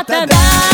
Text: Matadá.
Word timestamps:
Matadá. 0.00 0.69